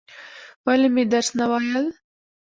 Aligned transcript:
ولې 0.65 0.87
مې 0.93 1.03
درس 1.13 1.29
نه 1.39 1.45
وایل؟ 1.51 1.87